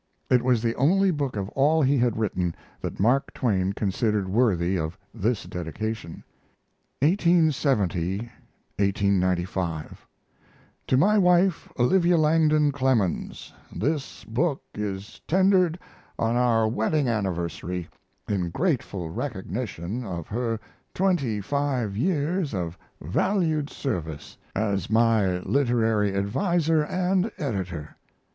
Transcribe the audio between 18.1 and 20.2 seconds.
in grateful recognition